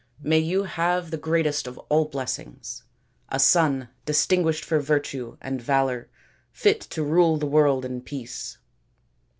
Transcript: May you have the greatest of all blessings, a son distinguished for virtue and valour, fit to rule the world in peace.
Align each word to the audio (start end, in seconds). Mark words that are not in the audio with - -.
May 0.23 0.39
you 0.39 0.63
have 0.63 1.11
the 1.11 1.17
greatest 1.17 1.67
of 1.67 1.77
all 1.77 2.05
blessings, 2.05 2.81
a 3.29 3.37
son 3.39 3.89
distinguished 4.07 4.65
for 4.65 4.79
virtue 4.79 5.37
and 5.41 5.61
valour, 5.61 6.09
fit 6.51 6.81
to 6.89 7.03
rule 7.03 7.37
the 7.37 7.45
world 7.45 7.85
in 7.85 8.01
peace. 8.01 8.57